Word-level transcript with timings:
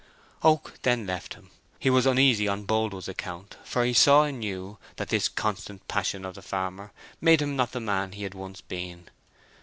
Oak 0.41 0.79
then 0.81 1.05
left 1.05 1.35
him. 1.35 1.51
He 1.77 1.91
was 1.91 2.07
uneasy 2.07 2.47
on 2.47 2.65
Boldwood's 2.65 3.07
account, 3.07 3.57
for 3.63 3.85
he 3.85 3.93
saw 3.93 4.23
anew 4.23 4.79
that 4.95 5.09
this 5.09 5.29
constant 5.29 5.87
passion 5.87 6.25
of 6.25 6.33
the 6.33 6.41
farmer 6.41 6.91
made 7.21 7.39
him 7.39 7.55
not 7.55 7.71
the 7.71 7.79
man 7.81 8.13
he 8.13 8.27
once 8.29 8.61
had 8.61 8.67
been. 8.67 9.09